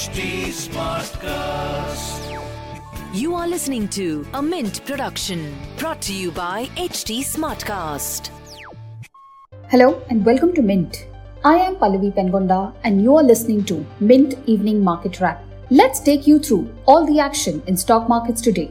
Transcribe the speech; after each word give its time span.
HT 0.00 0.20
Smartcast. 0.56 2.20
You 3.12 3.34
are 3.34 3.46
listening 3.46 3.86
to 3.88 4.26
a 4.32 4.40
Mint 4.40 4.82
production 4.86 5.54
brought 5.76 6.00
to 6.02 6.14
you 6.14 6.30
by 6.30 6.68
HT 6.76 7.18
Smartcast. 7.30 8.30
Hello 9.68 10.02
and 10.08 10.24
welcome 10.24 10.54
to 10.54 10.62
Mint. 10.62 11.06
I 11.44 11.56
am 11.56 11.76
Pallavi 11.76 12.14
Pengonda 12.14 12.72
and 12.82 13.02
you 13.02 13.14
are 13.14 13.22
listening 13.22 13.62
to 13.66 13.84
Mint 14.00 14.38
Evening 14.46 14.82
Market 14.82 15.20
Wrap. 15.20 15.44
Let's 15.68 16.00
take 16.00 16.26
you 16.26 16.38
through 16.38 16.72
all 16.86 17.04
the 17.04 17.20
action 17.20 17.62
in 17.66 17.76
stock 17.76 18.08
markets 18.08 18.40
today. 18.40 18.70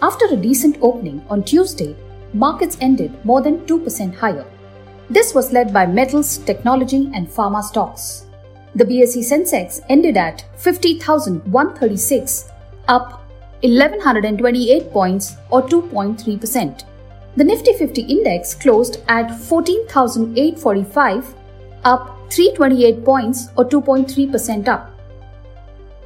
After 0.00 0.32
a 0.32 0.36
decent 0.36 0.78
opening 0.80 1.22
on 1.28 1.44
Tuesday, 1.44 1.94
markets 2.34 2.76
ended 2.80 3.24
more 3.24 3.40
than 3.40 3.60
2% 3.66 4.14
higher. 4.14 4.44
This 5.08 5.34
was 5.34 5.52
led 5.52 5.72
by 5.72 5.86
metals, 5.86 6.38
technology, 6.38 7.10
and 7.14 7.28
pharma 7.28 7.62
stocks. 7.62 8.26
The 8.74 8.84
BSE 8.84 9.22
Sensex 9.22 9.80
ended 9.88 10.16
at 10.16 10.44
50,136, 10.56 12.50
up 12.88 13.20
1128 13.62 14.90
points 14.90 15.36
or 15.50 15.62
2.3%. 15.62 16.84
The 17.36 17.44
Nifty 17.44 17.72
50 17.72 18.02
index 18.02 18.54
closed 18.54 18.98
at 19.08 19.30
14,845, 19.38 21.34
up 21.84 22.32
328 22.32 23.04
points 23.04 23.48
or 23.56 23.64
2.3% 23.64 24.68
up. 24.68 24.90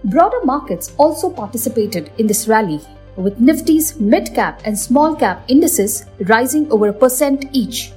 Broader 0.05 0.45
markets 0.45 0.95
also 0.99 1.31
participated 1.31 2.11
in 2.19 2.27
this 2.27 2.47
rally, 2.49 2.81
with 3.19 3.41
Nifty's 3.41 3.99
mid 3.99 4.33
cap 4.35 4.63
and 4.65 4.79
small 4.79 5.15
cap 5.17 5.45
indices 5.49 6.05
rising 6.29 6.71
over 6.71 6.89
a 6.89 6.93
percent 6.93 7.47
each. 7.53 7.93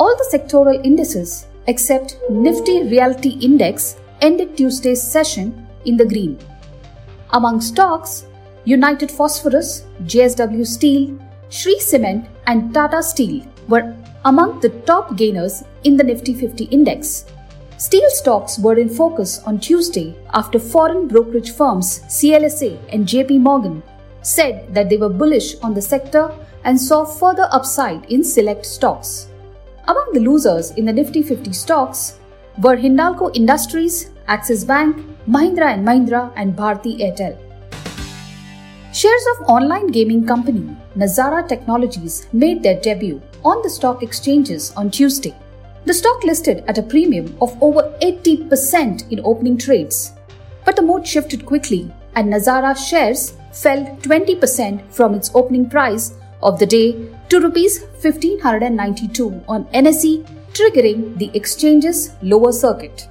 All 0.00 0.16
the 0.16 0.28
sectoral 0.32 0.84
indices 0.84 1.46
except 1.66 2.16
Nifty 2.30 2.82
Realty 2.84 3.32
Index 3.48 3.96
ended 4.22 4.56
Tuesday's 4.56 5.02
session 5.02 5.66
in 5.84 5.96
the 5.96 6.06
green. 6.06 6.38
Among 7.30 7.60
stocks, 7.60 8.24
United 8.64 9.10
Phosphorus, 9.10 9.84
JSW 10.04 10.66
Steel, 10.66 11.18
Shree 11.50 11.78
Cement, 11.78 12.26
and 12.46 12.72
Tata 12.72 13.02
Steel 13.02 13.46
were 13.68 13.94
among 14.24 14.60
the 14.60 14.70
top 14.90 15.16
gainers 15.16 15.62
in 15.84 15.96
the 15.96 16.04
Nifty 16.04 16.34
50 16.34 16.64
index. 16.64 17.26
Steel 17.76 18.08
stocks 18.08 18.58
were 18.58 18.78
in 18.78 18.88
focus 18.88 19.40
on 19.44 19.60
Tuesday 19.60 20.16
after 20.32 20.58
foreign 20.58 21.06
brokerage 21.06 21.52
firms 21.52 22.00
CLSA 22.08 22.78
and 22.92 23.06
JP 23.06 23.40
Morgan 23.40 23.82
said 24.28 24.74
that 24.74 24.88
they 24.90 24.98
were 24.98 25.08
bullish 25.08 25.56
on 25.62 25.74
the 25.74 25.82
sector 25.82 26.30
and 26.64 26.78
saw 26.78 27.04
further 27.04 27.48
upside 27.50 28.04
in 28.12 28.22
select 28.22 28.66
stocks. 28.66 29.28
Among 29.86 30.12
the 30.12 30.20
losers 30.20 30.72
in 30.72 30.84
the 30.84 30.92
Nifty 30.92 31.22
50 31.22 31.52
stocks 31.52 32.18
were 32.58 32.76
Hindalco 32.76 33.34
Industries, 33.34 34.10
Axis 34.26 34.64
Bank, 34.64 34.96
Mahindra 35.26 35.72
and 35.72 35.86
Mahindra, 35.86 36.32
and 36.36 36.54
Bharti 36.54 36.98
Airtel. 37.00 37.36
Shares 38.92 39.26
of 39.32 39.48
online 39.48 39.86
gaming 39.88 40.26
company 40.26 40.76
Nazara 40.96 41.46
Technologies 41.48 42.26
made 42.32 42.62
their 42.62 42.80
debut 42.80 43.22
on 43.44 43.62
the 43.62 43.70
stock 43.70 44.02
exchanges 44.02 44.72
on 44.76 44.90
Tuesday. 44.90 45.34
The 45.84 45.94
stock 45.94 46.24
listed 46.24 46.64
at 46.66 46.78
a 46.78 46.82
premium 46.82 47.34
of 47.40 47.56
over 47.62 47.96
80% 48.02 49.10
in 49.10 49.20
opening 49.24 49.56
trades. 49.56 50.12
But 50.66 50.76
the 50.76 50.82
mood 50.82 51.06
shifted 51.06 51.46
quickly 51.46 51.90
and 52.18 52.32
Nazara 52.32 52.72
shares 52.76 53.20
fell 53.52 53.82
20% 54.06 54.92
from 54.92 55.14
its 55.14 55.30
opening 55.34 55.68
price 55.70 56.14
of 56.42 56.58
the 56.58 56.66
day 56.66 56.88
to 57.28 57.38
rupees 57.40 57.82
1592 58.02 59.44
on 59.46 59.66
NSE, 59.66 60.14
triggering 60.52 61.16
the 61.18 61.30
exchange's 61.34 62.10
lower 62.22 62.50
circuit. 62.50 63.08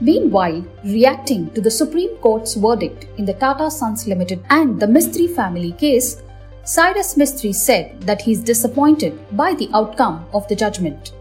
Meanwhile, 0.00 0.64
reacting 0.84 1.50
to 1.50 1.60
the 1.60 1.70
Supreme 1.70 2.16
Court's 2.16 2.54
verdict 2.54 3.06
in 3.18 3.24
the 3.24 3.34
Tata 3.34 3.70
Sons 3.70 4.08
Limited 4.08 4.42
and 4.50 4.80
the 4.80 4.86
Mistry 4.86 5.28
family 5.32 5.72
case, 5.72 6.22
Cyrus 6.64 7.14
Mistry 7.14 7.54
said 7.54 8.00
that 8.02 8.22
he 8.22 8.32
is 8.32 8.42
disappointed 8.42 9.14
by 9.36 9.54
the 9.54 9.70
outcome 9.72 10.26
of 10.32 10.48
the 10.48 10.56
judgment. 10.56 11.12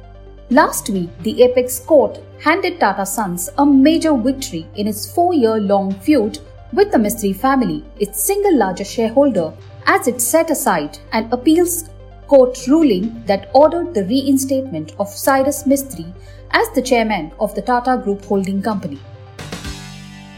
Last 0.49 0.89
week, 0.89 1.09
the 1.21 1.43
Apex 1.43 1.79
Court 1.81 2.19
handed 2.41 2.79
Tata 2.79 3.05
Sons 3.05 3.49
a 3.59 3.65
major 3.65 4.15
victory 4.17 4.65
in 4.75 4.87
its 4.87 5.11
four 5.13 5.33
year 5.33 5.59
long 5.59 5.93
feud 5.99 6.39
with 6.73 6.91
the 6.91 6.97
Mistry 6.97 7.35
family, 7.35 7.83
its 7.99 8.23
single 8.23 8.57
largest 8.57 8.93
shareholder, 8.93 9.53
as 9.85 10.07
it 10.07 10.21
set 10.21 10.51
aside 10.51 10.99
an 11.13 11.27
appeals 11.31 11.89
court 12.27 12.67
ruling 12.67 13.23
that 13.25 13.49
ordered 13.53 13.93
the 13.93 14.05
reinstatement 14.05 14.93
of 14.99 15.09
Cyrus 15.09 15.63
Mistry 15.63 16.13
as 16.51 16.69
the 16.71 16.81
chairman 16.81 17.31
of 17.39 17.55
the 17.55 17.61
Tata 17.61 17.99
Group 18.03 18.23
holding 18.25 18.61
company. 18.61 18.99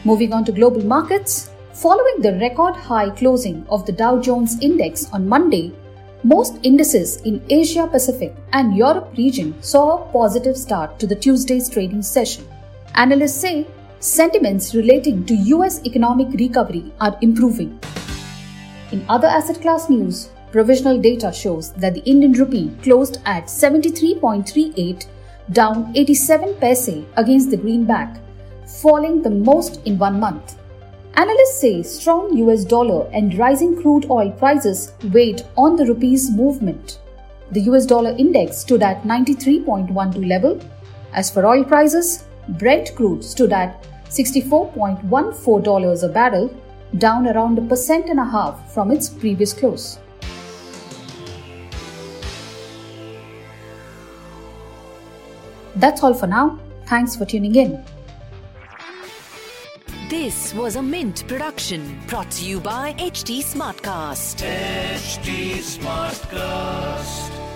Moving 0.06 0.34
on 0.34 0.46
to 0.46 0.52
global 0.52 0.84
markets, 0.84 1.50
following 1.74 2.22
the 2.22 2.38
record 2.40 2.75
high 2.75 3.09
closing 3.09 3.66
of 3.70 3.86
the 3.86 3.91
Dow 3.91 4.22
Jones 4.22 4.58
Index 4.62 5.12
on 5.12 5.28
Monday, 5.28 5.74
most 6.24 6.59
indices 6.64 7.18
in 7.22 7.44
Asia 7.50 7.88
Pacific 7.88 8.36
and 8.53 8.78
Europe 8.78 9.12
region 9.18 9.62
saw 9.62 9.96
a 9.96 10.12
positive 10.12 10.56
start 10.56 11.00
to 11.00 11.08
the 11.08 11.16
Tuesday's 11.16 11.68
trading 11.68 12.02
session. 12.02 12.47
Analysts 12.96 13.41
say 13.41 13.68
sentiments 14.01 14.73
relating 14.73 15.23
to 15.28 15.35
US 15.56 15.85
economic 15.85 16.29
recovery 16.39 16.91
are 17.00 17.17
improving. 17.22 17.79
In 18.91 19.06
other 19.07 19.28
asset 19.28 19.62
class 19.62 19.89
news, 19.89 20.29
provisional 20.51 21.00
data 21.00 21.31
shows 21.31 21.72
that 21.73 21.94
the 21.94 22.03
Indian 22.03 22.34
rupee 22.34 22.72
closed 22.81 23.19
at 23.25 23.45
73.38, 23.45 25.06
down 25.51 25.91
87 25.95 26.56
paise 26.56 27.06
against 27.16 27.51
the 27.51 27.57
greenback, 27.57 28.17
falling 28.66 29.22
the 29.22 29.29
most 29.29 29.81
in 29.85 30.00
one 30.00 30.19
month. 30.19 30.57
Analysts 31.13 31.61
say 31.61 31.84
strong 31.84 32.35
US 32.38 32.63
dollar 32.66 33.07
and 33.13 33.38
rising 33.38 33.79
crude 33.79 34.09
oil 34.09 34.31
prices 34.31 34.94
weighed 35.13 35.44
on 35.56 35.75
the 35.75 35.85
rupee's 35.85 36.31
movement. 36.31 37.00
The 37.51 37.61
US 37.72 37.85
dollar 37.85 38.16
index 38.17 38.57
stood 38.57 38.81
at 38.81 39.03
93.12 39.03 40.28
level. 40.28 40.59
As 41.13 41.29
for 41.29 41.45
oil 41.45 41.63
prices, 41.63 42.23
Brent 42.47 42.95
crude 42.95 43.23
stood 43.23 43.53
at 43.53 43.85
$64.14 44.11 46.03
a 46.03 46.07
barrel, 46.09 46.53
down 46.97 47.27
around 47.27 47.57
a 47.57 47.61
percent 47.61 48.09
and 48.09 48.19
a 48.19 48.25
half 48.25 48.73
from 48.73 48.91
its 48.91 49.07
previous 49.09 49.53
close. 49.53 49.97
That's 55.77 56.03
all 56.03 56.13
for 56.13 56.27
now. 56.27 56.59
Thanks 56.88 57.16
for 57.16 57.23
tuning 57.25 57.55
in. 57.55 57.83
This 60.09 60.53
was 60.53 60.75
a 60.75 60.81
Mint 60.81 61.25
production 61.25 61.97
brought 62.07 62.29
to 62.31 62.45
you 62.45 62.59
by 62.59 62.93
HT 62.95 63.39
Smartcast. 63.39 64.43
HT 64.43 65.55
Smartcast. 65.79 67.50